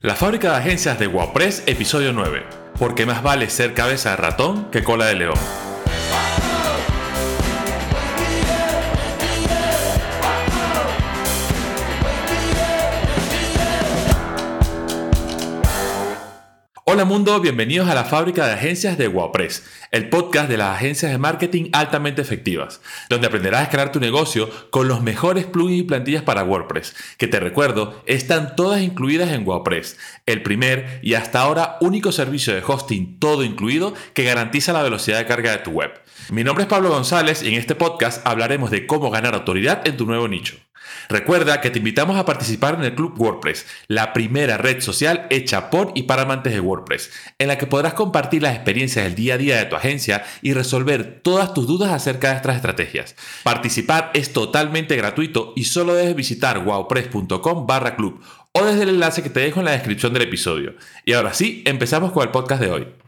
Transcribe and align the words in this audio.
La 0.00 0.14
fábrica 0.14 0.52
de 0.52 0.58
agencias 0.58 0.96
de 1.00 1.08
WordPress, 1.08 1.64
episodio 1.66 2.12
9. 2.12 2.46
Porque 2.78 3.04
más 3.04 3.20
vale 3.20 3.50
ser 3.50 3.74
cabeza 3.74 4.10
de 4.10 4.16
ratón 4.18 4.70
que 4.70 4.84
cola 4.84 5.06
de 5.06 5.16
león. 5.16 5.67
Hola 16.98 17.04
mundo, 17.04 17.38
bienvenidos 17.38 17.88
a 17.88 17.94
la 17.94 18.02
fábrica 18.02 18.44
de 18.44 18.54
agencias 18.54 18.98
de 18.98 19.06
WordPress, 19.06 19.62
el 19.92 20.08
podcast 20.08 20.48
de 20.48 20.56
las 20.56 20.74
agencias 20.74 21.12
de 21.12 21.18
marketing 21.18 21.70
altamente 21.72 22.20
efectivas, 22.20 22.80
donde 23.08 23.28
aprenderás 23.28 23.60
a 23.60 23.62
escalar 23.62 23.92
tu 23.92 24.00
negocio 24.00 24.50
con 24.70 24.88
los 24.88 25.00
mejores 25.00 25.46
plugins 25.46 25.82
y 25.82 25.84
plantillas 25.84 26.24
para 26.24 26.42
WordPress, 26.42 26.96
que 27.16 27.28
te 27.28 27.38
recuerdo, 27.38 28.02
están 28.06 28.56
todas 28.56 28.82
incluidas 28.82 29.30
en 29.30 29.46
WordPress, 29.46 29.96
el 30.26 30.42
primer 30.42 30.98
y 31.00 31.14
hasta 31.14 31.40
ahora 31.40 31.76
único 31.80 32.10
servicio 32.10 32.52
de 32.52 32.64
hosting 32.66 33.20
todo 33.20 33.44
incluido 33.44 33.94
que 34.12 34.24
garantiza 34.24 34.72
la 34.72 34.82
velocidad 34.82 35.18
de 35.18 35.26
carga 35.26 35.52
de 35.52 35.58
tu 35.58 35.70
web. 35.70 35.92
Mi 36.32 36.42
nombre 36.42 36.64
es 36.64 36.68
Pablo 36.68 36.88
González 36.88 37.44
y 37.44 37.48
en 37.50 37.54
este 37.54 37.76
podcast 37.76 38.26
hablaremos 38.26 38.72
de 38.72 38.88
cómo 38.88 39.12
ganar 39.12 39.34
autoridad 39.34 39.86
en 39.86 39.96
tu 39.96 40.04
nuevo 40.04 40.26
nicho. 40.26 40.56
Recuerda 41.08 41.60
que 41.60 41.70
te 41.70 41.78
invitamos 41.78 42.18
a 42.18 42.24
participar 42.24 42.74
en 42.74 42.84
el 42.84 42.94
Club 42.94 43.14
WordPress, 43.18 43.66
la 43.86 44.12
primera 44.12 44.58
red 44.58 44.80
social 44.80 45.26
hecha 45.30 45.70
por 45.70 45.92
y 45.94 46.02
para 46.02 46.22
amantes 46.22 46.52
de 46.52 46.60
WordPress, 46.60 47.10
en 47.38 47.48
la 47.48 47.56
que 47.56 47.66
podrás 47.66 47.94
compartir 47.94 48.42
las 48.42 48.54
experiencias 48.54 49.04
del 49.04 49.14
día 49.14 49.34
a 49.34 49.38
día 49.38 49.56
de 49.56 49.64
tu 49.64 49.76
agencia 49.76 50.24
y 50.42 50.52
resolver 50.52 51.20
todas 51.22 51.54
tus 51.54 51.66
dudas 51.66 51.92
acerca 51.92 52.30
de 52.30 52.36
estas 52.36 52.56
estrategias. 52.56 53.16
Participar 53.42 54.10
es 54.12 54.32
totalmente 54.32 54.96
gratuito 54.96 55.54
y 55.56 55.64
solo 55.64 55.94
debes 55.94 56.14
visitar 56.14 56.58
wowpress.com 56.58 57.66
barra 57.66 57.96
club 57.96 58.20
o 58.52 58.64
desde 58.64 58.82
el 58.82 58.90
enlace 58.90 59.22
que 59.22 59.30
te 59.30 59.40
dejo 59.40 59.60
en 59.60 59.66
la 59.66 59.72
descripción 59.72 60.12
del 60.12 60.22
episodio. 60.22 60.74
Y 61.04 61.14
ahora 61.14 61.32
sí, 61.32 61.62
empezamos 61.66 62.12
con 62.12 62.22
el 62.22 62.30
podcast 62.30 62.60
de 62.60 62.70
hoy. 62.70 63.07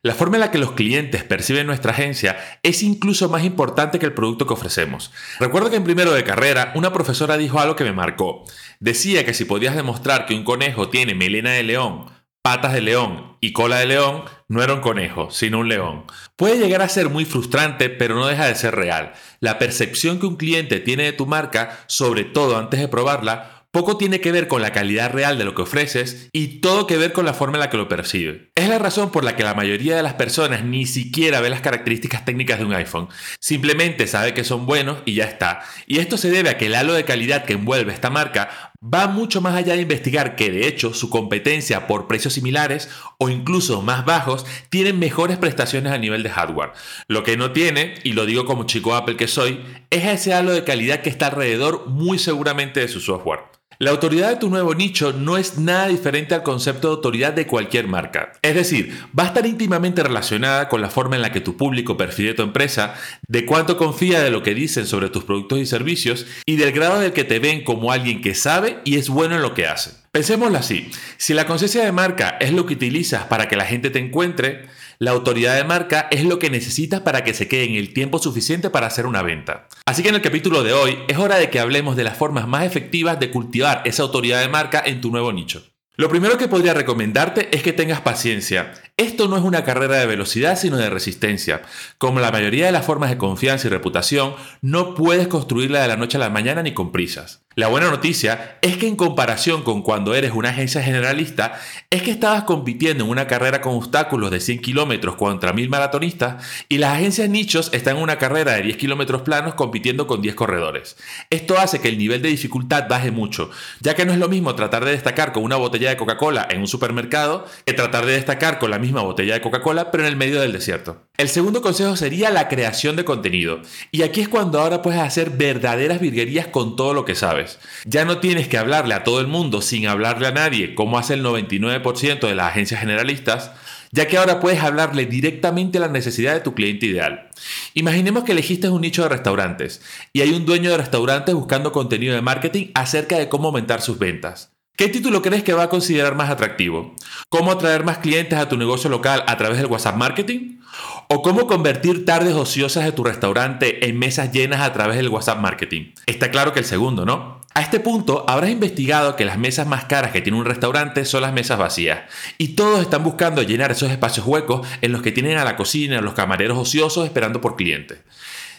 La 0.00 0.14
forma 0.14 0.36
en 0.36 0.42
la 0.42 0.52
que 0.52 0.58
los 0.58 0.72
clientes 0.72 1.24
perciben 1.24 1.66
nuestra 1.66 1.90
agencia 1.90 2.36
es 2.62 2.84
incluso 2.84 3.28
más 3.28 3.42
importante 3.42 3.98
que 3.98 4.06
el 4.06 4.14
producto 4.14 4.46
que 4.46 4.52
ofrecemos. 4.52 5.10
Recuerdo 5.40 5.70
que 5.70 5.76
en 5.76 5.82
primero 5.82 6.12
de 6.12 6.22
carrera 6.22 6.70
una 6.76 6.92
profesora 6.92 7.36
dijo 7.36 7.58
algo 7.58 7.74
que 7.74 7.82
me 7.82 7.92
marcó. 7.92 8.44
Decía 8.78 9.26
que 9.26 9.34
si 9.34 9.44
podías 9.44 9.74
demostrar 9.74 10.24
que 10.24 10.34
un 10.34 10.44
conejo 10.44 10.88
tiene 10.88 11.16
melena 11.16 11.50
de 11.50 11.64
león, 11.64 12.06
patas 12.42 12.74
de 12.74 12.80
león 12.80 13.38
y 13.40 13.52
cola 13.52 13.80
de 13.80 13.86
león, 13.86 14.22
no 14.46 14.62
era 14.62 14.74
un 14.74 14.82
conejo, 14.82 15.32
sino 15.32 15.58
un 15.58 15.68
león. 15.68 16.04
Puede 16.36 16.58
llegar 16.58 16.80
a 16.80 16.88
ser 16.88 17.08
muy 17.08 17.24
frustrante, 17.24 17.90
pero 17.90 18.14
no 18.14 18.28
deja 18.28 18.46
de 18.46 18.54
ser 18.54 18.76
real. 18.76 19.14
La 19.40 19.58
percepción 19.58 20.20
que 20.20 20.26
un 20.26 20.36
cliente 20.36 20.78
tiene 20.78 21.02
de 21.02 21.12
tu 21.12 21.26
marca, 21.26 21.76
sobre 21.88 22.22
todo 22.22 22.56
antes 22.56 22.78
de 22.78 22.86
probarla, 22.86 23.66
poco 23.70 23.96
tiene 23.96 24.20
que 24.20 24.32
ver 24.32 24.48
con 24.48 24.62
la 24.62 24.72
calidad 24.72 25.12
real 25.12 25.38
de 25.38 25.44
lo 25.44 25.54
que 25.54 25.62
ofreces 25.62 26.28
y 26.32 26.60
todo 26.60 26.86
que 26.86 26.96
ver 26.96 27.12
con 27.12 27.24
la 27.24 27.34
forma 27.34 27.56
en 27.56 27.60
la 27.60 27.70
que 27.70 27.76
lo 27.76 27.88
percibe. 27.88 28.47
Es 28.58 28.68
la 28.68 28.80
razón 28.80 29.12
por 29.12 29.22
la 29.22 29.36
que 29.36 29.44
la 29.44 29.54
mayoría 29.54 29.94
de 29.94 30.02
las 30.02 30.14
personas 30.14 30.64
ni 30.64 30.84
siquiera 30.84 31.40
ve 31.40 31.48
las 31.48 31.60
características 31.60 32.24
técnicas 32.24 32.58
de 32.58 32.64
un 32.64 32.74
iPhone. 32.74 33.06
Simplemente 33.38 34.08
sabe 34.08 34.34
que 34.34 34.42
son 34.42 34.66
buenos 34.66 34.98
y 35.04 35.14
ya 35.14 35.26
está. 35.26 35.60
Y 35.86 36.00
esto 36.00 36.16
se 36.16 36.28
debe 36.28 36.50
a 36.50 36.58
que 36.58 36.66
el 36.66 36.74
halo 36.74 36.94
de 36.94 37.04
calidad 37.04 37.44
que 37.44 37.52
envuelve 37.52 37.92
esta 37.92 38.10
marca 38.10 38.72
va 38.82 39.06
mucho 39.06 39.40
más 39.40 39.54
allá 39.54 39.76
de 39.76 39.82
investigar 39.82 40.34
que 40.34 40.50
de 40.50 40.66
hecho 40.66 40.92
su 40.92 41.08
competencia 41.08 41.86
por 41.86 42.08
precios 42.08 42.34
similares 42.34 42.90
o 43.18 43.28
incluso 43.28 43.80
más 43.80 44.04
bajos 44.04 44.44
tienen 44.70 44.98
mejores 44.98 45.36
prestaciones 45.36 45.92
a 45.92 45.98
nivel 45.98 46.24
de 46.24 46.30
hardware. 46.30 46.72
Lo 47.06 47.22
que 47.22 47.36
no 47.36 47.52
tiene, 47.52 47.94
y 48.02 48.14
lo 48.14 48.26
digo 48.26 48.44
como 48.44 48.64
chico 48.64 48.96
Apple 48.96 49.14
que 49.14 49.28
soy, 49.28 49.64
es 49.90 50.04
ese 50.04 50.34
halo 50.34 50.50
de 50.50 50.64
calidad 50.64 51.02
que 51.02 51.10
está 51.10 51.28
alrededor 51.28 51.86
muy 51.86 52.18
seguramente 52.18 52.80
de 52.80 52.88
su 52.88 52.98
software. 52.98 53.42
La 53.80 53.92
autoridad 53.92 54.30
de 54.30 54.36
tu 54.38 54.50
nuevo 54.50 54.74
nicho 54.74 55.12
no 55.12 55.38
es 55.38 55.56
nada 55.56 55.86
diferente 55.86 56.34
al 56.34 56.42
concepto 56.42 56.88
de 56.88 56.94
autoridad 56.94 57.32
de 57.32 57.46
cualquier 57.46 57.86
marca. 57.86 58.32
Es 58.42 58.56
decir, 58.56 58.92
va 59.16 59.22
a 59.22 59.26
estar 59.28 59.46
íntimamente 59.46 60.02
relacionada 60.02 60.68
con 60.68 60.80
la 60.80 60.90
forma 60.90 61.14
en 61.14 61.22
la 61.22 61.30
que 61.30 61.40
tu 61.40 61.56
público 61.56 61.96
percibe 61.96 62.34
tu 62.34 62.42
empresa, 62.42 62.96
de 63.28 63.46
cuánto 63.46 63.76
confía 63.76 64.20
de 64.20 64.32
lo 64.32 64.42
que 64.42 64.56
dicen 64.56 64.84
sobre 64.84 65.10
tus 65.10 65.22
productos 65.22 65.60
y 65.60 65.66
servicios 65.66 66.26
y 66.44 66.56
del 66.56 66.72
grado 66.72 66.98
del 66.98 67.12
que 67.12 67.22
te 67.22 67.38
ven 67.38 67.62
como 67.62 67.92
alguien 67.92 68.20
que 68.20 68.34
sabe 68.34 68.78
y 68.84 68.96
es 68.96 69.08
bueno 69.08 69.36
en 69.36 69.42
lo 69.42 69.54
que 69.54 69.68
hace. 69.68 69.92
Pensémoslo 70.10 70.58
así, 70.58 70.90
si 71.16 71.32
la 71.32 71.46
conciencia 71.46 71.84
de 71.84 71.92
marca 71.92 72.36
es 72.40 72.52
lo 72.52 72.66
que 72.66 72.74
utilizas 72.74 73.26
para 73.26 73.46
que 73.46 73.54
la 73.54 73.64
gente 73.64 73.90
te 73.90 74.00
encuentre, 74.00 74.66
la 75.00 75.12
autoridad 75.12 75.54
de 75.54 75.62
marca 75.62 76.08
es 76.10 76.24
lo 76.24 76.40
que 76.40 76.50
necesitas 76.50 77.00
para 77.00 77.22
que 77.22 77.32
se 77.32 77.46
quede 77.46 77.64
en 77.64 77.74
el 77.74 77.92
tiempo 77.92 78.18
suficiente 78.18 78.68
para 78.68 78.88
hacer 78.88 79.06
una 79.06 79.22
venta. 79.22 79.68
Así 79.86 80.02
que 80.02 80.08
en 80.08 80.16
el 80.16 80.22
capítulo 80.22 80.64
de 80.64 80.72
hoy 80.72 80.98
es 81.06 81.18
hora 81.18 81.36
de 81.36 81.50
que 81.50 81.60
hablemos 81.60 81.94
de 81.94 82.02
las 82.02 82.16
formas 82.16 82.48
más 82.48 82.64
efectivas 82.64 83.20
de 83.20 83.30
cultivar 83.30 83.82
esa 83.84 84.02
autoridad 84.02 84.40
de 84.40 84.48
marca 84.48 84.82
en 84.84 85.00
tu 85.00 85.10
nuevo 85.10 85.32
nicho. 85.32 85.62
Lo 85.96 86.08
primero 86.08 86.36
que 86.36 86.48
podría 86.48 86.74
recomendarte 86.74 87.48
es 87.52 87.62
que 87.62 87.72
tengas 87.72 88.00
paciencia. 88.00 88.72
Esto 88.98 89.28
no 89.28 89.36
es 89.36 89.44
una 89.44 89.62
carrera 89.62 89.96
de 89.98 90.06
velocidad, 90.06 90.58
sino 90.58 90.76
de 90.76 90.90
resistencia. 90.90 91.62
Como 91.98 92.18
la 92.18 92.32
mayoría 92.32 92.66
de 92.66 92.72
las 92.72 92.84
formas 92.84 93.10
de 93.10 93.16
confianza 93.16 93.68
y 93.68 93.70
reputación, 93.70 94.34
no 94.60 94.96
puedes 94.96 95.28
construirla 95.28 95.80
de 95.80 95.86
la 95.86 95.96
noche 95.96 96.16
a 96.16 96.20
la 96.20 96.30
mañana 96.30 96.64
ni 96.64 96.74
con 96.74 96.90
prisas. 96.90 97.42
La 97.54 97.66
buena 97.66 97.90
noticia 97.90 98.58
es 98.62 98.76
que 98.76 98.86
en 98.86 98.94
comparación 98.94 99.64
con 99.64 99.82
cuando 99.82 100.14
eres 100.14 100.30
una 100.32 100.50
agencia 100.50 100.80
generalista, 100.80 101.60
es 101.90 102.02
que 102.02 102.12
estabas 102.12 102.44
compitiendo 102.44 103.02
en 103.02 103.10
una 103.10 103.26
carrera 103.26 103.60
con 103.60 103.74
obstáculos 103.74 104.30
de 104.30 104.38
100 104.38 104.60
kilómetros 104.60 105.16
contra 105.16 105.52
1000 105.52 105.68
maratonistas 105.68 106.44
y 106.68 106.78
las 106.78 106.94
agencias 106.94 107.28
nichos 107.28 107.70
están 107.72 107.96
en 107.96 108.04
una 108.04 108.18
carrera 108.18 108.52
de 108.52 108.62
10 108.62 108.76
kilómetros 108.76 109.22
planos 109.22 109.54
compitiendo 109.54 110.06
con 110.06 110.22
10 110.22 110.36
corredores. 110.36 110.96
Esto 111.30 111.58
hace 111.58 111.80
que 111.80 111.88
el 111.88 111.98
nivel 111.98 112.22
de 112.22 112.28
dificultad 112.28 112.86
baje 112.88 113.10
mucho, 113.10 113.50
ya 113.80 113.96
que 113.96 114.04
no 114.06 114.12
es 114.12 114.18
lo 114.20 114.28
mismo 114.28 114.54
tratar 114.54 114.84
de 114.84 114.92
destacar 114.92 115.32
con 115.32 115.42
una 115.42 115.56
botella 115.56 115.90
de 115.90 115.96
Coca-Cola 115.96 116.46
en 116.48 116.60
un 116.60 116.68
supermercado 116.68 117.44
que 117.66 117.72
tratar 117.72 118.06
de 118.06 118.12
destacar 118.12 118.60
con 118.60 118.70
la 118.70 118.78
misma 118.78 118.87
botella 118.92 119.34
de 119.34 119.40
Coca-Cola 119.40 119.90
pero 119.90 120.04
en 120.04 120.08
el 120.08 120.16
medio 120.16 120.40
del 120.40 120.52
desierto. 120.52 121.02
El 121.16 121.28
segundo 121.28 121.62
consejo 121.62 121.96
sería 121.96 122.30
la 122.30 122.48
creación 122.48 122.96
de 122.96 123.04
contenido. 123.04 123.60
Y 123.90 124.02
aquí 124.02 124.20
es 124.20 124.28
cuando 124.28 124.60
ahora 124.60 124.82
puedes 124.82 125.00
hacer 125.00 125.30
verdaderas 125.30 126.00
virguerías 126.00 126.46
con 126.46 126.76
todo 126.76 126.94
lo 126.94 127.04
que 127.04 127.14
sabes. 127.14 127.58
Ya 127.84 128.04
no 128.04 128.18
tienes 128.18 128.48
que 128.48 128.58
hablarle 128.58 128.94
a 128.94 129.04
todo 129.04 129.20
el 129.20 129.26
mundo 129.26 129.62
sin 129.62 129.86
hablarle 129.86 130.28
a 130.28 130.32
nadie, 130.32 130.74
como 130.74 130.98
hace 130.98 131.14
el 131.14 131.24
99% 131.24 132.20
de 132.20 132.34
las 132.34 132.48
agencias 132.48 132.80
generalistas, 132.80 133.52
ya 133.92 134.06
que 134.06 134.18
ahora 134.18 134.40
puedes 134.40 134.62
hablarle 134.62 135.06
directamente 135.06 135.78
a 135.78 135.82
la 135.82 135.88
necesidad 135.88 136.34
de 136.34 136.40
tu 136.40 136.54
cliente 136.54 136.86
ideal. 136.86 137.30
Imaginemos 137.74 138.24
que 138.24 138.32
elegiste 138.32 138.68
un 138.68 138.82
nicho 138.82 139.02
de 139.02 139.08
restaurantes 139.08 139.80
y 140.12 140.20
hay 140.20 140.30
un 140.30 140.46
dueño 140.46 140.70
de 140.70 140.76
restaurantes 140.76 141.34
buscando 141.34 141.72
contenido 141.72 142.14
de 142.14 142.22
marketing 142.22 142.66
acerca 142.74 143.18
de 143.18 143.28
cómo 143.28 143.48
aumentar 143.48 143.80
sus 143.80 143.98
ventas. 143.98 144.57
¿Qué 144.78 144.88
título 144.88 145.22
crees 145.22 145.42
que 145.42 145.54
va 145.54 145.64
a 145.64 145.68
considerar 145.68 146.14
más 146.14 146.30
atractivo? 146.30 146.94
¿Cómo 147.28 147.50
atraer 147.50 147.82
más 147.82 147.98
clientes 147.98 148.38
a 148.38 148.48
tu 148.48 148.56
negocio 148.56 148.88
local 148.88 149.24
a 149.26 149.36
través 149.36 149.58
del 149.58 149.66
WhatsApp 149.66 149.96
Marketing? 149.96 150.60
¿O 151.08 151.20
cómo 151.20 151.48
convertir 151.48 152.04
tardes 152.04 152.34
ociosas 152.34 152.84
de 152.84 152.92
tu 152.92 153.02
restaurante 153.02 153.88
en 153.88 153.98
mesas 153.98 154.30
llenas 154.30 154.60
a 154.60 154.72
través 154.72 154.96
del 154.96 155.08
WhatsApp 155.08 155.40
Marketing? 155.40 155.94
Está 156.06 156.30
claro 156.30 156.52
que 156.52 156.60
el 156.60 156.64
segundo, 156.64 157.04
¿no? 157.04 157.40
A 157.54 157.60
este 157.60 157.80
punto 157.80 158.24
habrás 158.28 158.50
investigado 158.50 159.16
que 159.16 159.24
las 159.24 159.36
mesas 159.36 159.66
más 159.66 159.86
caras 159.86 160.12
que 160.12 160.20
tiene 160.20 160.38
un 160.38 160.44
restaurante 160.44 161.04
son 161.04 161.22
las 161.22 161.32
mesas 161.32 161.58
vacías 161.58 162.02
y 162.38 162.50
todos 162.50 162.80
están 162.80 163.02
buscando 163.02 163.42
llenar 163.42 163.72
esos 163.72 163.90
espacios 163.90 164.28
huecos 164.28 164.64
en 164.80 164.92
los 164.92 165.02
que 165.02 165.10
tienen 165.10 165.38
a 165.38 165.44
la 165.44 165.56
cocina, 165.56 165.98
a 165.98 166.02
los 166.02 166.14
camareros 166.14 166.56
ociosos 166.56 167.04
esperando 167.04 167.40
por 167.40 167.56
clientes. 167.56 167.98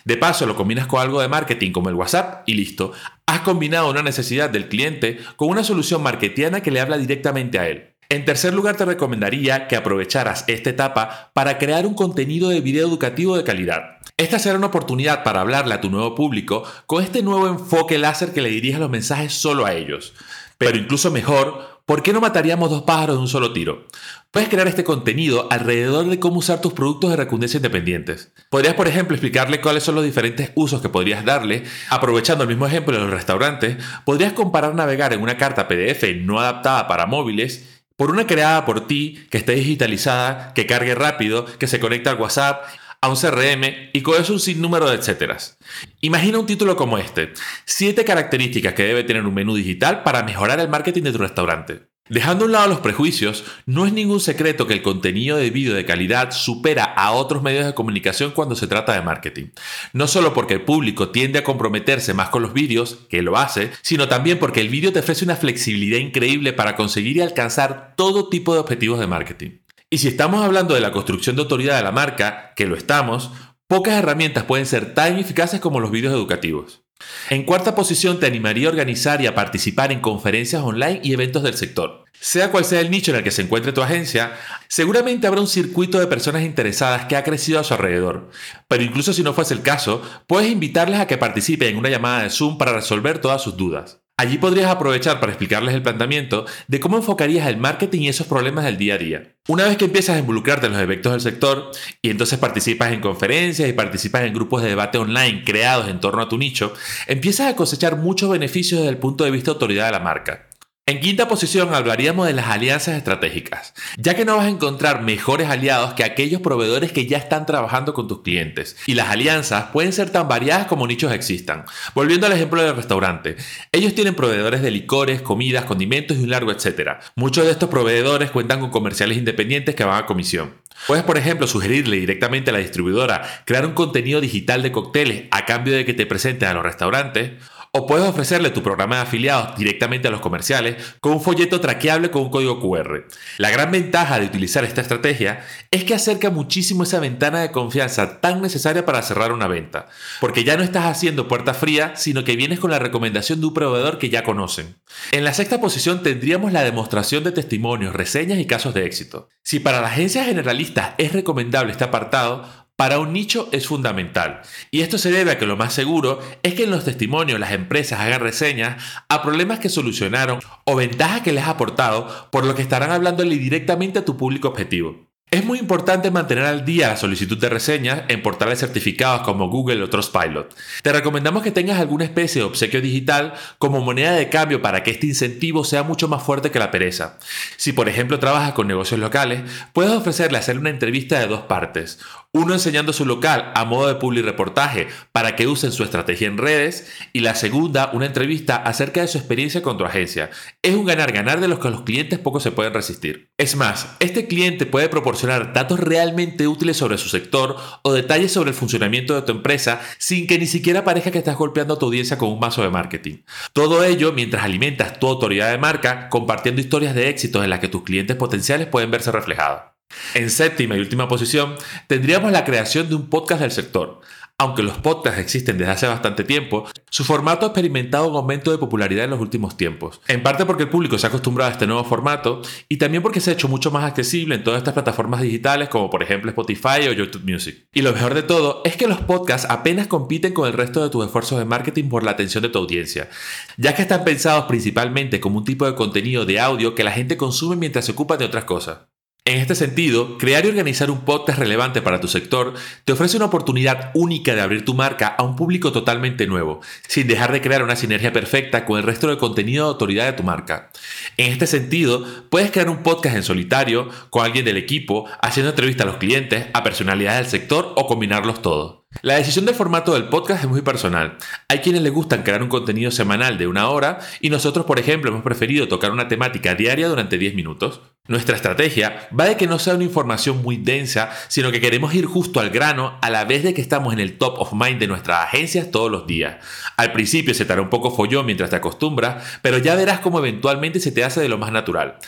De 0.05 0.17
paso, 0.17 0.45
lo 0.45 0.55
combinas 0.55 0.87
con 0.87 1.01
algo 1.01 1.21
de 1.21 1.27
marketing 1.27 1.71
como 1.71 1.89
el 1.89 1.95
WhatsApp 1.95 2.43
y 2.47 2.55
listo. 2.55 2.93
Has 3.29 3.41
combinado 3.41 3.91
una 3.91 4.01
necesidad 4.01 4.49
del 4.49 4.69
cliente 4.69 5.19
con 5.35 5.49
una 5.49 5.63
solución 5.63 6.01
marketiana 6.01 6.63
que 6.63 6.71
le 6.71 6.79
habla 6.79 6.97
directamente 6.97 7.59
a 7.59 7.67
él. 7.67 7.93
En 8.09 8.25
tercer 8.25 8.55
lugar, 8.55 8.75
te 8.75 8.85
recomendaría 8.85 9.67
que 9.67 9.75
aprovecharas 9.75 10.45
esta 10.47 10.71
etapa 10.71 11.29
para 11.35 11.59
crear 11.59 11.85
un 11.85 11.93
contenido 11.93 12.49
de 12.49 12.61
video 12.61 12.87
educativo 12.87 13.37
de 13.37 13.43
calidad. 13.43 13.99
Esta 14.17 14.39
será 14.39 14.57
una 14.57 14.65
oportunidad 14.65 15.23
para 15.23 15.41
hablarle 15.41 15.75
a 15.75 15.79
tu 15.79 15.91
nuevo 15.91 16.15
público 16.15 16.63
con 16.87 17.03
este 17.03 17.21
nuevo 17.21 17.47
enfoque 17.47 17.99
láser 17.99 18.33
que 18.33 18.41
le 18.41 18.49
dirijas 18.49 18.79
los 18.79 18.89
mensajes 18.89 19.31
solo 19.31 19.67
a 19.67 19.73
ellos. 19.73 20.15
Pero 20.57 20.79
incluso 20.79 21.11
mejor, 21.11 21.78
¿por 21.89 22.03
qué 22.03 22.13
no 22.13 22.21
mataríamos 22.21 22.69
dos 22.69 22.83
pájaros 22.83 23.15
de 23.15 23.21
un 23.23 23.27
solo 23.27 23.51
tiro? 23.51 23.87
Puedes 24.29 24.47
crear 24.47 24.67
este 24.67 24.83
contenido 24.83 25.47
alrededor 25.49 26.05
de 26.05 26.19
cómo 26.19 26.37
usar 26.37 26.61
tus 26.61 26.73
productos 26.73 27.09
de 27.09 27.15
recundencia 27.15 27.57
independientes. 27.57 28.31
Podrías, 28.51 28.75
por 28.75 28.87
ejemplo, 28.87 29.15
explicarle 29.15 29.59
cuáles 29.59 29.81
son 29.81 29.95
los 29.95 30.03
diferentes 30.03 30.51
usos 30.53 30.83
que 30.83 30.89
podrías 30.89 31.25
darle. 31.25 31.63
Aprovechando 31.89 32.43
el 32.43 32.49
mismo 32.49 32.67
ejemplo 32.67 32.95
de 32.95 33.01
los 33.01 33.09
restaurantes, 33.09 33.77
podrías 34.05 34.33
comparar 34.33 34.75
navegar 34.75 35.13
en 35.13 35.23
una 35.23 35.37
carta 35.37 35.67
PDF 35.67 36.03
no 36.21 36.39
adaptada 36.39 36.87
para 36.87 37.07
móviles 37.07 37.81
por 37.95 38.11
una 38.11 38.27
creada 38.27 38.65
por 38.65 38.85
ti, 38.85 39.25
que 39.31 39.39
esté 39.39 39.55
digitalizada, 39.55 40.53
que 40.53 40.67
cargue 40.67 40.93
rápido, 40.93 41.45
que 41.57 41.65
se 41.65 41.79
conecte 41.79 42.09
al 42.09 42.21
WhatsApp, 42.21 42.65
a 43.01 43.09
un 43.09 43.15
CRM 43.15 43.89
y 43.93 44.01
con 44.01 44.21
eso 44.21 44.33
un 44.33 44.39
sinnúmero 44.39 44.89
de 44.89 44.95
etcéteras. 44.95 45.57
Imagina 46.01 46.39
un 46.39 46.45
título 46.45 46.75
como 46.75 46.97
este, 46.97 47.33
7 47.65 48.03
características 48.03 48.73
que 48.73 48.83
debe 48.83 49.03
tener 49.03 49.25
un 49.25 49.33
menú 49.33 49.55
digital 49.55 50.03
para 50.03 50.23
mejorar 50.23 50.59
el 50.59 50.69
marketing 50.69 51.03
de 51.03 51.11
tu 51.13 51.17
restaurante. 51.19 51.88
Dejando 52.09 52.43
a 52.43 52.47
un 52.47 52.53
lado 52.53 52.67
los 52.67 52.79
prejuicios, 52.79 53.43
no 53.67 53.85
es 53.85 53.93
ningún 53.93 54.19
secreto 54.19 54.65
que 54.65 54.73
el 54.73 54.81
contenido 54.81 55.37
de 55.37 55.51
vídeo 55.51 55.75
de 55.75 55.85
calidad 55.85 56.31
supera 56.31 56.83
a 56.83 57.11
otros 57.11 57.43
medios 57.43 57.67
de 57.67 57.75
comunicación 57.75 58.31
cuando 58.31 58.55
se 58.55 58.65
trata 58.65 58.93
de 58.93 59.03
marketing. 59.03 59.49
No 59.93 60.07
solo 60.07 60.33
porque 60.33 60.55
el 60.55 60.63
público 60.63 61.09
tiende 61.09 61.37
a 61.37 61.43
comprometerse 61.43 62.15
más 62.15 62.29
con 62.29 62.41
los 62.41 62.53
vídeos, 62.53 62.97
que 63.09 63.21
lo 63.21 63.37
hace, 63.37 63.69
sino 63.83 64.07
también 64.07 64.39
porque 64.39 64.59
el 64.59 64.69
vídeo 64.69 64.91
te 64.91 64.99
ofrece 64.99 65.23
una 65.23 65.35
flexibilidad 65.35 65.99
increíble 65.99 66.51
para 66.51 66.75
conseguir 66.75 67.17
y 67.17 67.21
alcanzar 67.21 67.93
todo 67.95 68.27
tipo 68.29 68.55
de 68.55 68.59
objetivos 68.59 68.99
de 68.99 69.05
marketing. 69.05 69.51
Y 69.91 69.99
si 69.99 70.07
estamos 70.07 70.43
hablando 70.43 70.75
de 70.75 70.81
la 70.81 70.91
construcción 70.91 71.35
de 71.35 71.43
autoridad 71.43 71.77
de 71.77 71.83
la 71.83 71.91
marca, 71.91 72.53
que 72.55 72.67
lo 72.67 72.75
estamos, 72.75 73.31
pocas 73.69 73.93
herramientas 73.93 74.45
pueden 74.45 74.65
ser 74.65 74.95
tan 74.95 75.19
eficaces 75.19 75.59
como 75.59 75.79
los 75.79 75.91
vídeos 75.91 76.11
educativos. 76.11 76.81
En 77.29 77.43
cuarta 77.43 77.75
posición 77.75 78.19
te 78.19 78.25
animaría 78.25 78.67
a 78.67 78.71
organizar 78.71 79.21
y 79.21 79.27
a 79.27 79.35
participar 79.35 79.91
en 79.91 80.01
conferencias 80.01 80.63
online 80.63 80.99
y 81.03 81.13
eventos 81.13 81.43
del 81.43 81.53
sector. 81.53 82.03
Sea 82.19 82.49
cual 82.49 82.65
sea 82.65 82.81
el 82.81 82.89
nicho 82.89 83.11
en 83.11 83.17
el 83.17 83.23
que 83.23 83.29
se 83.29 83.43
encuentre 83.43 83.71
tu 83.71 83.83
agencia, 83.83 84.33
seguramente 84.67 85.27
habrá 85.27 85.39
un 85.39 85.47
circuito 85.47 85.99
de 85.99 86.07
personas 86.07 86.41
interesadas 86.41 87.05
que 87.05 87.15
ha 87.15 87.23
crecido 87.23 87.59
a 87.59 87.63
su 87.63 87.75
alrededor. 87.75 88.31
Pero 88.67 88.83
incluso 88.83 89.13
si 89.13 89.21
no 89.21 89.33
fuese 89.33 89.53
el 89.53 89.61
caso, 89.61 90.01
puedes 90.25 90.51
invitarles 90.51 90.99
a 90.99 91.07
que 91.07 91.19
participen 91.19 91.69
en 91.69 91.77
una 91.77 91.89
llamada 91.89 92.23
de 92.23 92.31
Zoom 92.31 92.57
para 92.57 92.73
resolver 92.73 93.19
todas 93.19 93.43
sus 93.43 93.55
dudas. 93.55 94.01
Allí 94.19 94.37
podrías 94.37 94.69
aprovechar 94.69 95.21
para 95.21 95.31
explicarles 95.31 95.73
el 95.73 95.81
planteamiento 95.81 96.45
de 96.67 96.81
cómo 96.81 96.97
enfocarías 96.97 97.47
el 97.47 97.55
marketing 97.55 98.01
y 98.01 98.09
esos 98.09 98.27
problemas 98.27 98.65
del 98.65 98.75
día 98.75 98.95
a 98.95 98.97
día. 98.97 99.31
Una 99.47 99.63
vez 99.63 99.77
que 99.77 99.85
empiezas 99.85 100.17
a 100.17 100.19
involucrarte 100.19 100.65
en 100.65 100.73
los 100.73 100.81
eventos 100.81 101.13
del 101.13 101.21
sector 101.21 101.71
y 102.01 102.09
entonces 102.09 102.37
participas 102.37 102.91
en 102.91 102.99
conferencias 102.99 103.69
y 103.69 103.71
participas 103.71 104.23
en 104.23 104.33
grupos 104.33 104.61
de 104.61 104.67
debate 104.67 104.97
online 104.97 105.45
creados 105.45 105.87
en 105.87 106.01
torno 106.01 106.21
a 106.21 106.27
tu 106.27 106.37
nicho, 106.37 106.73
empiezas 107.07 107.47
a 107.47 107.55
cosechar 107.55 107.95
muchos 107.95 108.29
beneficios 108.29 108.81
desde 108.81 108.91
el 108.91 108.97
punto 108.97 109.23
de 109.23 109.31
vista 109.31 109.51
de 109.51 109.55
autoridad 109.55 109.85
de 109.85 109.91
la 109.93 110.01
marca. 110.01 110.48
En 110.89 111.01
quinta 111.01 111.27
posición 111.27 111.75
hablaríamos 111.75 112.25
de 112.25 112.33
las 112.33 112.47
alianzas 112.47 112.97
estratégicas, 112.97 113.75
ya 113.95 114.15
que 114.15 114.25
no 114.25 114.37
vas 114.37 114.47
a 114.47 114.49
encontrar 114.49 115.03
mejores 115.03 115.47
aliados 115.47 115.93
que 115.93 116.03
aquellos 116.03 116.41
proveedores 116.41 116.91
que 116.91 117.05
ya 117.05 117.19
están 117.19 117.45
trabajando 117.45 117.93
con 117.93 118.07
tus 118.07 118.23
clientes. 118.23 118.75
Y 118.87 118.95
las 118.95 119.09
alianzas 119.09 119.65
pueden 119.65 119.93
ser 119.93 120.09
tan 120.09 120.27
variadas 120.27 120.65
como 120.65 120.87
nichos 120.87 121.11
existan. 121.11 121.65
Volviendo 121.93 122.25
al 122.25 122.33
ejemplo 122.33 122.63
del 122.63 122.75
restaurante, 122.75 123.35
ellos 123.71 123.93
tienen 123.93 124.15
proveedores 124.15 124.63
de 124.63 124.71
licores, 124.71 125.21
comidas, 125.21 125.65
condimentos 125.65 126.17
y 126.17 126.23
un 126.23 126.31
largo 126.31 126.51
etcétera. 126.51 127.01
Muchos 127.15 127.45
de 127.45 127.51
estos 127.51 127.69
proveedores 127.69 128.31
cuentan 128.31 128.59
con 128.59 128.71
comerciales 128.71 129.19
independientes 129.19 129.75
que 129.75 129.83
van 129.83 130.03
a 130.03 130.07
comisión. 130.07 130.55
Puedes, 130.87 131.03
por 131.03 131.19
ejemplo, 131.19 131.45
sugerirle 131.45 131.97
directamente 131.97 132.49
a 132.49 132.53
la 132.53 132.59
distribuidora 132.59 133.43
crear 133.45 133.67
un 133.67 133.73
contenido 133.73 134.21
digital 134.21 134.63
de 134.63 134.71
cócteles 134.71 135.25
a 135.29 135.45
cambio 135.45 135.75
de 135.75 135.85
que 135.85 135.93
te 135.93 136.07
presenten 136.07 136.49
a 136.49 136.53
los 136.55 136.63
restaurantes 136.63 137.33
o 137.71 137.85
puedes 137.85 138.07
ofrecerle 138.07 138.49
tu 138.49 138.63
programa 138.63 138.95
de 138.95 139.01
afiliados 139.03 139.57
directamente 139.57 140.07
a 140.07 140.11
los 140.11 140.21
comerciales 140.21 140.95
con 140.99 141.13
un 141.13 141.21
folleto 141.21 141.61
traqueable 141.61 142.09
con 142.09 142.23
un 142.23 142.29
código 142.29 142.59
QR. 142.59 143.05
La 143.37 143.49
gran 143.49 143.71
ventaja 143.71 144.19
de 144.19 144.25
utilizar 144.25 144.63
esta 144.63 144.81
estrategia 144.81 145.45
es 145.71 145.83
que 145.83 145.93
acerca 145.93 146.29
muchísimo 146.29 146.83
esa 146.83 146.99
ventana 146.99 147.41
de 147.41 147.51
confianza 147.51 148.21
tan 148.21 148.41
necesaria 148.41 148.85
para 148.85 149.01
cerrar 149.01 149.31
una 149.31 149.47
venta, 149.47 149.87
porque 150.19 150.43
ya 150.43 150.57
no 150.57 150.63
estás 150.63 150.85
haciendo 150.85 151.27
puerta 151.27 151.53
fría, 151.53 151.95
sino 151.95 152.23
que 152.23 152.35
vienes 152.35 152.59
con 152.59 152.71
la 152.71 152.79
recomendación 152.79 153.39
de 153.39 153.47
un 153.47 153.53
proveedor 153.53 153.99
que 153.99 154.09
ya 154.09 154.23
conocen. 154.23 154.75
En 155.11 155.23
la 155.23 155.33
sexta 155.33 155.61
posición 155.61 156.01
tendríamos 156.03 156.51
la 156.51 156.63
demostración 156.63 157.23
de 157.23 157.31
testimonios, 157.31 157.93
reseñas 157.93 158.39
y 158.39 158.45
casos 158.45 158.73
de 158.73 158.85
éxito. 158.85 159.29
Si 159.43 159.59
para 159.59 159.81
la 159.81 159.87
agencia 159.87 160.23
generalista 160.23 160.95
es 160.97 161.13
recomendable 161.13 161.71
este 161.71 161.83
apartado, 161.83 162.68
para 162.79 162.99
un 162.99 163.11
nicho 163.11 163.49
es 163.51 163.67
fundamental. 163.67 164.39
Y 164.71 164.83
esto 164.83 164.97
se 164.97 165.11
debe 165.11 165.31
a 165.31 165.37
que 165.37 165.45
lo 165.45 165.57
más 165.57 165.73
seguro 165.73 166.21
es 166.43 166.53
que 166.53 166.63
en 166.63 166.71
los 166.71 166.85
testimonios 166.85 167.37
las 167.37 167.51
empresas 167.51 167.99
hagan 167.99 168.21
reseñas 168.21 168.81
a 169.09 169.21
problemas 169.21 169.59
que 169.59 169.67
solucionaron 169.67 170.39
o 170.63 170.77
ventajas 170.77 171.19
que 171.19 171.33
les 171.33 171.43
ha 171.43 171.49
aportado, 171.49 172.29
por 172.31 172.45
lo 172.45 172.55
que 172.55 172.61
estarán 172.61 172.91
hablándole 172.91 173.35
directamente 173.35 173.99
a 173.99 174.05
tu 174.05 174.15
público 174.15 174.47
objetivo. 174.47 175.09
Es 175.31 175.45
muy 175.45 175.59
importante 175.59 176.09
mantener 176.09 176.45
al 176.45 176.65
día 176.65 176.87
la 176.87 176.97
solicitud 176.97 177.37
de 177.37 177.49
reseñas 177.49 178.01
en 178.07 178.23
portales 178.23 178.57
certificados 178.57 179.21
como 179.21 179.47
Google 179.47 179.83
o 179.83 179.89
Trustpilot. 179.89 180.55
Te 180.81 180.91
recomendamos 180.91 181.43
que 181.43 181.51
tengas 181.51 181.79
alguna 181.79 182.05
especie 182.05 182.41
de 182.41 182.47
obsequio 182.47 182.81
digital 182.81 183.35
como 183.59 183.79
moneda 183.79 184.13
de 184.13 184.29
cambio 184.29 184.63
para 184.63 184.81
que 184.81 184.89
este 184.89 185.05
incentivo 185.05 185.63
sea 185.63 185.83
mucho 185.83 186.07
más 186.07 186.23
fuerte 186.23 186.49
que 186.49 186.57
la 186.57 186.71
pereza. 186.71 187.19
Si 187.57 187.73
por 187.73 187.87
ejemplo 187.89 188.17
trabajas 188.17 188.53
con 188.53 188.67
negocios 188.67 188.99
locales, 188.99 189.43
puedes 189.71 189.91
ofrecerle 189.91 190.39
hacer 190.39 190.57
una 190.57 190.71
entrevista 190.71 191.19
de 191.19 191.27
dos 191.27 191.41
partes. 191.41 191.99
Uno 192.31 192.53
enseñando 192.53 192.93
su 192.93 193.07
local 193.07 193.51
a 193.55 193.65
modo 193.65 193.87
de 193.87 193.95
public 193.95 194.23
reportaje 194.23 194.87
para 195.11 195.35
que 195.35 195.47
usen 195.47 195.71
su 195.71 195.83
estrategia 195.83 196.27
en 196.27 196.37
redes 196.37 196.87
y 197.11 197.21
la 197.21 197.33
segunda 197.33 197.89
una 197.91 198.05
entrevista 198.05 198.55
acerca 198.55 199.01
de 199.01 199.07
su 199.07 199.17
experiencia 199.17 199.63
con 199.63 199.79
tu 199.79 199.83
agencia. 199.83 200.29
Es 200.61 200.75
un 200.75 200.85
ganar-ganar 200.85 201.39
de 201.39 201.47
los 201.47 201.57
que 201.57 201.71
los 201.71 201.81
clientes 201.81 202.19
poco 202.19 202.39
se 202.39 202.51
pueden 202.51 202.75
resistir. 202.75 203.31
Es 203.39 203.55
más, 203.55 203.95
este 203.99 204.27
cliente 204.27 204.67
puede 204.67 204.89
proporcionar 204.89 205.53
datos 205.53 205.79
realmente 205.79 206.47
útiles 206.47 206.77
sobre 206.77 206.99
su 206.99 207.09
sector 207.09 207.55
o 207.81 207.93
detalles 207.93 208.31
sobre 208.31 208.51
el 208.51 208.55
funcionamiento 208.55 209.15
de 209.15 209.23
tu 209.23 209.31
empresa 209.31 209.81
sin 209.97 210.27
que 210.27 210.37
ni 210.37 210.45
siquiera 210.45 210.83
parezca 210.83 211.09
que 211.09 211.17
estás 211.17 211.35
golpeando 211.35 211.73
a 211.73 211.79
tu 211.79 211.87
audiencia 211.87 212.19
con 212.19 212.29
un 212.29 212.39
mazo 212.39 212.61
de 212.61 212.69
marketing. 212.69 213.23
Todo 213.53 213.83
ello 213.83 214.13
mientras 214.13 214.43
alimentas 214.43 214.99
tu 214.99 215.07
autoridad 215.07 215.49
de 215.49 215.57
marca 215.57 216.09
compartiendo 216.09 216.61
historias 216.61 216.93
de 216.93 217.09
éxitos 217.09 217.43
en 217.43 217.49
las 217.49 217.59
que 217.59 217.69
tus 217.69 217.81
clientes 217.81 218.15
potenciales 218.15 218.67
pueden 218.67 218.91
verse 218.91 219.11
reflejados. 219.11 219.78
En 220.13 220.29
séptima 220.29 220.75
y 220.75 220.79
última 220.79 221.07
posición, 221.07 221.55
tendríamos 221.87 222.31
la 222.31 222.45
creación 222.45 222.89
de 222.89 222.95
un 222.95 223.09
podcast 223.09 223.41
del 223.41 223.51
sector. 223.51 224.01
Aunque 224.41 224.63
los 224.63 224.77
podcasts 224.77 225.19
existen 225.19 225.57
desde 225.57 225.73
hace 225.73 225.87
bastante 225.87 226.23
tiempo, 226.23 226.65
su 226.89 227.03
formato 227.03 227.45
ha 227.45 227.49
experimentado 227.49 228.07
un 228.07 228.15
aumento 228.15 228.51
de 228.51 228.57
popularidad 228.57 229.03
en 229.03 229.09
los 229.09 229.19
últimos 229.19 229.57
tiempos. 229.57 229.99
En 230.07 230.23
parte 230.23 230.45
porque 230.45 230.63
el 230.63 230.69
público 230.69 230.97
se 230.97 231.05
ha 231.05 231.09
acostumbrado 231.09 231.49
a 231.49 231.51
este 231.51 231.67
nuevo 231.67 231.83
formato 231.83 232.41
y 232.69 232.77
también 232.77 233.03
porque 233.03 233.19
se 233.19 233.31
ha 233.31 233.33
hecho 233.33 233.49
mucho 233.49 233.69
más 233.69 233.83
accesible 233.83 234.35
en 234.35 234.45
todas 234.45 234.59
estas 234.59 234.73
plataformas 234.73 235.19
digitales 235.19 235.67
como 235.67 235.89
por 235.89 236.03
ejemplo 236.03 236.29
Spotify 236.29 236.87
o 236.87 236.93
YouTube 236.93 237.29
Music. 237.29 237.67
Y 237.73 237.81
lo 237.81 237.91
mejor 237.91 238.13
de 238.13 238.23
todo 238.23 238.61
es 238.63 238.77
que 238.77 238.87
los 238.87 239.01
podcasts 239.01 239.45
apenas 239.49 239.87
compiten 239.87 240.33
con 240.33 240.47
el 240.47 240.53
resto 240.53 240.81
de 240.81 240.89
tus 240.89 241.05
esfuerzos 241.05 241.37
de 241.37 241.43
marketing 241.43 241.89
por 241.89 242.03
la 242.03 242.11
atención 242.11 242.41
de 242.41 242.47
tu 242.47 242.59
audiencia, 242.59 243.09
ya 243.57 243.75
que 243.75 243.81
están 243.81 244.05
pensados 244.05 244.45
principalmente 244.45 245.19
como 245.19 245.39
un 245.39 245.43
tipo 245.43 245.65
de 245.65 245.75
contenido 245.75 246.25
de 246.25 246.39
audio 246.39 246.75
que 246.75 246.85
la 246.85 246.91
gente 246.93 247.17
consume 247.17 247.57
mientras 247.57 247.83
se 247.83 247.91
ocupa 247.91 248.15
de 248.15 248.23
otras 248.23 248.45
cosas. 248.45 248.88
En 249.29 249.37
este 249.37 249.53
sentido, 249.53 250.17
crear 250.17 250.43
y 250.43 250.47
organizar 250.47 250.89
un 250.89 251.01
podcast 251.01 251.37
relevante 251.37 251.83
para 251.83 252.01
tu 252.01 252.07
sector 252.07 252.55
te 252.83 252.93
ofrece 252.93 253.15
una 253.15 253.27
oportunidad 253.27 253.91
única 253.93 254.33
de 254.33 254.41
abrir 254.41 254.65
tu 254.65 254.73
marca 254.73 255.05
a 255.05 255.21
un 255.21 255.35
público 255.35 255.71
totalmente 255.71 256.25
nuevo, 256.25 256.61
sin 256.87 257.07
dejar 257.07 257.31
de 257.31 257.39
crear 257.39 257.61
una 257.61 257.75
sinergia 257.75 258.11
perfecta 258.11 258.65
con 258.65 258.79
el 258.79 258.85
resto 258.85 259.05
del 259.05 259.19
contenido 259.19 259.65
de 259.65 259.69
autoridad 259.69 260.07
de 260.07 260.13
tu 260.13 260.23
marca. 260.23 260.71
En 261.17 261.31
este 261.31 261.45
sentido, 261.45 262.03
puedes 262.31 262.49
crear 262.49 262.69
un 262.69 262.81
podcast 262.81 263.17
en 263.17 263.21
solitario, 263.21 263.87
con 264.09 264.25
alguien 264.25 264.45
del 264.45 264.57
equipo, 264.57 265.05
haciendo 265.21 265.51
entrevistas 265.51 265.85
a 265.85 265.91
los 265.91 265.99
clientes, 265.99 266.47
a 266.51 266.63
personalidades 266.63 267.31
del 267.31 267.41
sector 267.41 267.73
o 267.75 267.85
combinarlos 267.85 268.41
todos. 268.41 268.79
La 269.03 269.17
decisión 269.17 269.45
del 269.45 269.53
formato 269.53 269.93
del 269.93 270.09
podcast 270.09 270.43
es 270.43 270.49
muy 270.49 270.63
personal. 270.63 271.17
Hay 271.47 271.59
quienes 271.59 271.83
les 271.83 271.93
gustan 271.93 272.23
crear 272.23 272.41
un 272.41 272.49
contenido 272.49 272.89
semanal 272.89 273.37
de 273.37 273.45
una 273.45 273.69
hora 273.69 273.99
y 274.21 274.31
nosotros, 274.31 274.65
por 274.65 274.79
ejemplo, 274.79 275.11
hemos 275.11 275.21
preferido 275.21 275.67
tocar 275.67 275.91
una 275.91 276.07
temática 276.07 276.55
diaria 276.55 276.87
durante 276.87 277.19
10 277.19 277.35
minutos. 277.35 277.81
Nuestra 278.09 278.35
estrategia 278.35 279.07
va 279.17 279.25
de 279.25 279.37
que 279.37 279.45
no 279.45 279.59
sea 279.59 279.75
una 279.75 279.83
información 279.83 280.41
muy 280.41 280.57
densa, 280.57 281.11
sino 281.27 281.51
que 281.51 281.61
queremos 281.61 281.93
ir 281.93 282.07
justo 282.07 282.39
al 282.39 282.49
grano 282.49 282.97
a 283.03 283.11
la 283.11 283.23
vez 283.23 283.43
de 283.43 283.53
que 283.53 283.61
estamos 283.61 283.93
en 283.93 283.99
el 283.99 284.17
top 284.17 284.39
of 284.39 284.53
mind 284.53 284.79
de 284.79 284.87
nuestras 284.87 285.27
agencias 285.27 285.69
todos 285.69 285.91
los 285.91 286.07
días. 286.07 286.37
Al 286.75 286.91
principio 286.91 287.35
se 287.35 287.45
te 287.45 287.53
hará 287.53 287.61
un 287.61 287.69
poco 287.69 287.91
follón 287.91 288.25
mientras 288.25 288.49
te 288.49 288.55
acostumbras, 288.55 289.39
pero 289.43 289.59
ya 289.59 289.75
verás 289.75 289.99
cómo 289.99 290.17
eventualmente 290.17 290.79
se 290.79 290.91
te 290.91 291.03
hace 291.03 291.21
de 291.21 291.29
lo 291.29 291.37
más 291.37 291.51
natural. 291.51 291.99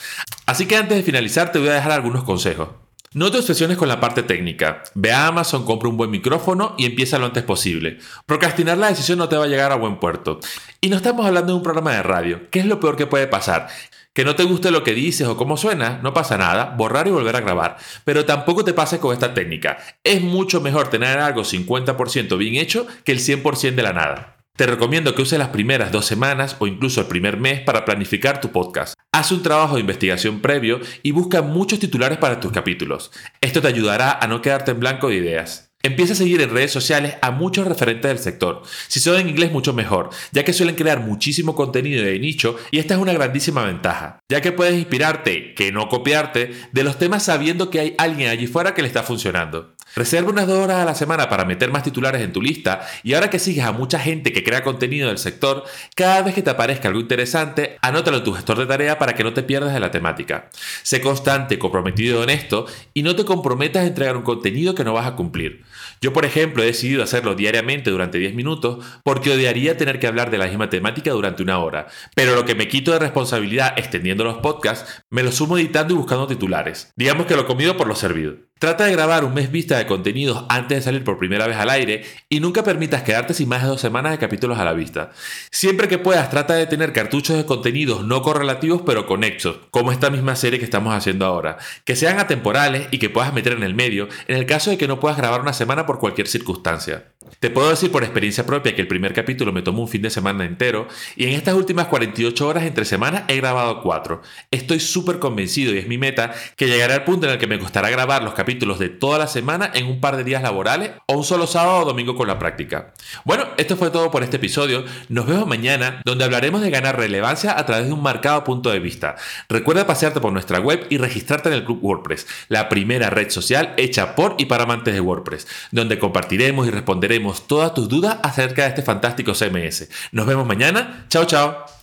Así 0.48 0.66
que 0.66 0.76
antes 0.76 0.98
de 0.98 1.04
finalizar 1.04 1.52
te 1.52 1.60
voy 1.60 1.68
a 1.68 1.74
dejar 1.74 1.92
algunos 1.92 2.24
consejos. 2.24 2.70
No 3.14 3.30
te 3.30 3.38
obsesiones 3.38 3.78
con 3.78 3.90
la 3.90 4.00
parte 4.00 4.24
técnica. 4.24 4.82
Ve 4.96 5.12
a 5.12 5.28
Amazon, 5.28 5.66
compra 5.66 5.90
un 5.90 5.98
buen 5.98 6.10
micrófono 6.10 6.76
y 6.80 6.86
empieza 6.86 7.20
lo 7.20 7.26
antes 7.28 7.44
posible. 7.44 8.00
Procrastinar 8.26 8.78
la 8.78 8.88
decisión 8.88 9.20
no 9.20 9.30
te 9.30 9.36
va 9.36 9.44
a 9.44 9.50
llegar 9.50 9.72
a 9.72 9.76
buen 9.76 10.00
puerto. 10.00 10.40
Y 10.80 10.88
no 10.90 10.96
estamos 10.96 11.26
hablando 11.26 11.52
de 11.52 11.58
un 11.58 11.64
programa 11.64 11.92
de 11.92 12.02
radio. 12.02 12.50
¿Qué 12.50 12.60
es 12.60 12.66
lo 12.66 12.80
peor 12.80 12.96
que 12.96 13.08
puede 13.08 13.28
pasar? 13.28 13.68
Que 14.14 14.26
no 14.26 14.36
te 14.36 14.44
guste 14.44 14.72
lo 14.72 14.84
que 14.84 14.94
dices 14.94 15.26
o 15.26 15.38
cómo 15.38 15.56
suena, 15.56 16.02
no 16.04 16.14
pasa 16.14 16.38
nada, 16.38 16.76
borrar 16.78 17.08
y 17.08 17.12
volver 17.12 17.38
a 17.38 17.40
grabar. 17.42 17.78
Pero 18.04 18.26
tampoco 18.26 18.66
te 18.66 18.74
pases 18.74 19.00
con 19.00 19.14
esta 19.14 19.34
técnica. 19.34 19.78
Es 20.04 20.22
mucho 20.22 20.60
mejor 20.60 20.90
tener 20.90 21.18
algo 21.20 21.44
50% 21.44 22.38
bien 22.38 22.56
hecho 22.56 22.86
que 23.06 23.14
el 23.14 23.20
100% 23.20 23.76
de 23.76 23.84
la 23.84 23.94
nada. 23.94 24.38
Te 24.58 24.68
recomiendo 24.68 25.16
que 25.16 25.22
uses 25.22 25.40
las 25.40 25.48
primeras 25.48 25.94
dos 25.94 26.06
semanas 26.06 26.58
o 26.60 26.68
incluso 26.68 27.00
el 27.00 27.08
primer 27.08 27.38
mes 27.38 27.62
para 27.62 27.86
planificar 27.86 28.42
tu 28.42 28.52
podcast. 28.52 28.96
Haz 29.14 29.32
un 29.32 29.44
trabajo 29.44 29.76
de 29.76 29.82
investigación 29.82 30.42
previo 30.42 30.82
y 31.04 31.12
busca 31.12 31.42
muchos 31.42 31.80
titulares 31.80 32.18
para 32.18 32.42
tus 32.42 32.52
capítulos. 32.52 33.12
Esto 33.40 33.62
te 33.62 33.70
ayudará 33.70 34.12
a 34.12 34.28
no 34.28 34.42
quedarte 34.42 34.72
en 34.72 34.82
blanco 34.82 35.08
de 35.08 35.16
ideas. 35.16 35.71
Empieza 35.84 36.14
a 36.14 36.16
seguir 36.16 36.42
en 36.42 36.52
redes 36.52 36.72
sociales 36.72 37.16
a 37.22 37.32
muchos 37.32 37.68
referentes 37.68 38.10
del 38.10 38.20
sector. 38.20 38.64
Si 38.88 39.00
son 39.00 39.20
en 39.20 39.30
inglés, 39.30 39.52
mucho 39.52 39.74
mejor, 39.74 40.10
ya 40.32 40.44
que 40.44 40.54
suelen 40.54 40.76
crear 40.76 41.00
muchísimo 41.00 41.56
contenido 41.56 42.04
de 42.04 42.20
nicho 42.20 42.56
y 42.70 42.80
esta 42.80 42.94
es 42.94 43.00
una 43.00 43.14
grandísima 43.14 43.66
ventaja, 43.66 44.20
ya 44.30 44.42
que 44.42 44.52
puedes 44.52 44.76
inspirarte, 44.76 45.54
que 45.56 45.72
no 45.72 45.90
copiarte, 45.90 46.54
de 46.72 46.84
los 46.84 46.98
temas 46.98 47.24
sabiendo 47.24 47.70
que 47.70 47.80
hay 47.80 47.96
alguien 47.98 48.30
allí 48.30 48.48
fuera 48.48 48.74
que 48.74 48.82
le 48.82 48.88
está 48.88 49.04
funcionando. 49.04 49.74
Reserva 49.96 50.30
unas 50.30 50.48
dos 50.48 50.64
horas 50.64 50.78
a 50.78 50.86
la 50.86 50.96
semana 50.96 51.30
para 51.30 51.46
meter 51.46 51.72
más 51.72 51.84
titulares 51.84 52.22
en 52.22 52.32
tu 52.32 52.42
lista 52.42 52.88
y 53.04 53.14
ahora 53.14 53.30
que 53.30 53.40
sigues 53.40 53.66
a 53.66 53.72
mucha 53.72 54.00
gente 54.00 54.32
que 54.32 54.44
crea 54.44 54.64
contenido 54.64 55.10
del 55.10 55.18
sector, 55.18 55.64
cada 55.96 56.22
vez 56.22 56.34
que 56.34 56.42
te 56.42 56.50
aparezca 56.50 56.88
algo 56.88 57.00
interesante, 57.00 57.78
anótalo 57.82 58.18
en 58.18 58.24
tu 58.24 58.34
gestor 58.34 58.58
de 58.58 58.66
tarea 58.66 58.98
para 58.98 59.14
que 59.14 59.24
no 59.24 59.34
te 59.34 59.44
pierdas 59.44 59.74
de 59.74 59.80
la 59.80 59.92
temática. 59.92 60.50
Sé 60.84 61.02
constante, 61.02 61.60
comprometido 61.60 62.20
y 62.20 62.24
honesto 62.24 62.66
y 62.94 63.04
no 63.04 63.16
te 63.16 63.26
comprometas 63.26 63.84
a 63.84 63.88
entregar 63.88 64.18
un 64.18 64.24
contenido 64.24 64.76
que 64.76 64.84
no 64.84 64.94
vas 64.94 65.08
a 65.08 65.16
cumplir. 65.16 65.64
Yo, 66.02 66.14
por 66.14 66.26
ejemplo, 66.26 66.64
he 66.64 66.68
decidido 66.68 67.04
hacerlo 67.04 67.36
diariamente 67.36 67.92
durante 67.92 68.18
10 68.18 68.34
minutos 68.34 68.86
porque 69.04 69.32
odiaría 69.32 69.78
tener 69.78 70.00
que 70.00 70.08
hablar 70.08 70.32
de 70.32 70.38
la 70.38 70.48
misma 70.48 70.70
temática 70.70 71.12
durante 71.12 71.44
una 71.44 71.60
hora, 71.60 71.88
pero 72.16 72.36
lo 72.36 72.46
que 72.46 72.56
me 72.56 72.68
quito 72.68 72.92
de 72.92 73.00
responsabilidad 73.00 73.78
extendiendo 73.78 74.24
los 74.24 74.38
podcasts, 74.38 75.04
me 75.10 75.24
lo 75.24 75.32
sumo 75.32 75.58
editando 75.58 75.94
y 75.94 75.98
buscando 75.98 76.28
titulares. 76.28 76.92
Digamos 76.96 77.26
que 77.26 77.36
lo 77.36 77.46
comido 77.46 77.78
por 77.78 77.88
lo 77.88 77.96
servido. 77.96 78.51
Trata 78.62 78.86
de 78.86 78.92
grabar 78.92 79.26
un 79.26 79.34
mes 79.34 79.52
vista 79.52 79.80
de 79.80 79.88
contenidos 79.88 80.46
antes 80.48 80.78
de 80.78 80.82
salir 80.84 81.04
por 81.04 81.18
primera 81.18 81.48
vez 81.48 81.58
al 81.58 81.72
aire 81.72 82.04
y 82.30 82.42
nunca 82.42 82.64
permitas 82.64 83.02
quedarte 83.02 83.34
sin 83.34 83.50
más 83.50 83.64
de 83.64 83.70
dos 83.70 83.82
semanas 83.82 84.12
de 84.12 84.20
capítulos 84.20 84.60
a 84.60 84.64
la 84.64 84.74
vista. 84.74 85.10
Siempre 85.50 85.88
que 85.88 85.98
puedas, 85.98 86.30
trata 86.30 86.54
de 86.54 86.68
tener 86.68 86.94
cartuchos 86.94 87.38
de 87.38 87.48
contenidos 87.48 88.06
no 88.06 88.22
correlativos 88.22 88.84
pero 88.86 89.08
conexos, 89.08 89.62
como 89.72 89.92
esta 89.92 90.12
misma 90.12 90.36
serie 90.36 90.60
que 90.60 90.66
estamos 90.66 90.94
haciendo 90.94 91.26
ahora, 91.26 91.58
que 91.86 91.96
sean 91.96 92.20
atemporales 92.20 92.88
y 92.92 93.00
que 93.00 93.10
puedas 93.10 93.34
meter 93.34 93.54
en 93.54 93.64
el 93.64 93.74
medio 93.74 94.10
en 94.28 94.38
el 94.38 94.46
caso 94.46 94.70
de 94.70 94.78
que 94.78 94.88
no 94.88 95.00
puedas 95.00 95.18
grabar 95.18 95.42
una 95.42 95.54
semana 95.54 95.88
por 95.88 95.98
cualquier 95.98 96.28
circunstancia. 96.28 97.06
Te 97.40 97.50
puedo 97.50 97.70
decir 97.70 97.92
por 97.92 98.04
experiencia 98.04 98.46
propia 98.46 98.76
que 98.76 98.82
el 98.82 98.88
primer 98.88 99.14
capítulo 99.14 99.52
me 99.52 99.62
tomó 99.62 99.82
un 99.82 99.88
fin 99.88 100.02
de 100.02 100.10
semana 100.10 100.46
entero 100.46 100.88
y 101.16 101.26
en 101.26 101.32
estas 101.32 101.56
últimas 101.56 101.88
48 101.88 102.48
horas 102.48 102.64
entre 102.64 102.86
semanas 102.86 103.24
he 103.28 103.38
grabado 103.38 103.82
4. 103.82 104.22
Estoy 104.52 104.80
súper 104.80 105.20
convencido 105.20 105.74
y 105.74 105.78
es 105.78 105.88
mi 105.88 105.98
meta 105.98 106.34
que 106.56 106.68
llegaré 106.68 106.94
al 106.94 107.04
punto 107.04 107.28
en 107.28 107.34
el 107.34 107.40
que 107.40 107.48
me 107.48 107.60
costará 107.60 107.90
grabar 107.90 108.24
los 108.24 108.34
capítulos 108.34 108.80
de 108.80 108.90
toda 108.90 109.18
la 109.18 109.28
semana 109.28 109.72
en 109.74 109.88
un 109.88 110.00
par 110.00 110.18
de 110.18 110.24
días 110.24 110.44
laborales 110.44 110.92
o 111.08 111.16
un 111.16 111.24
solo 111.24 111.48
sábado 111.48 111.80
o 111.80 111.86
domingo 111.86 112.16
con 112.16 112.28
la 112.28 112.38
práctica. 112.38 112.94
Bueno, 113.24 113.48
esto 113.58 113.78
fue 113.78 113.90
todo 113.90 114.12
por 114.12 114.24
este 114.24 114.38
episodio. 114.38 114.84
Nos 115.10 115.26
vemos 115.26 115.48
mañana 115.48 116.02
donde 116.06 116.26
hablaremos 116.26 116.62
de 116.62 116.70
ganar 116.70 116.98
relevancia 116.98 117.58
a 117.58 117.66
través 117.66 117.88
de 117.88 117.94
un 117.94 118.04
marcado 118.04 118.44
punto 118.44 118.70
de 118.70 118.80
vista. 118.80 119.16
Recuerda 119.50 119.88
pasearte 119.88 120.20
por 120.20 120.34
nuestra 120.34 120.60
web 120.60 120.86
y 120.90 120.98
registrarte 120.98 121.50
en 121.50 121.56
el 121.56 121.66
Club 121.66 121.80
WordPress, 121.82 122.28
la 122.50 122.70
primera 122.70 123.10
red 123.10 123.30
social 123.30 123.74
hecha 123.78 124.16
por 124.16 124.36
y 124.38 124.46
para 124.46 124.64
amantes 124.64 124.94
de 124.94 125.02
WordPress, 125.02 125.48
donde 125.72 126.00
compartiremos 126.00 126.68
y 126.68 126.72
responderemos 126.72 127.21
todas 127.48 127.74
tus 127.74 127.88
dudas 127.88 128.18
acerca 128.24 128.64
de 128.64 128.70
este 128.70 128.82
fantástico 128.82 129.34
CMS. 129.34 129.90
Nos 130.12 130.26
vemos 130.26 130.46
mañana. 130.46 131.06
Chao, 131.10 131.26
chao. 131.26 131.81